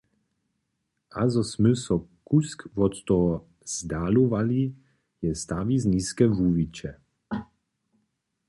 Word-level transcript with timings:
A 1.21 1.23
zo 1.31 1.43
smy 1.51 1.71
so 1.83 1.95
kusk 2.27 2.59
wot 2.77 2.93
toho 3.07 3.33
zdalowali, 3.75 4.63
je 5.21 5.31
stawizniske 5.43 6.25
wuwiće. 6.35 6.91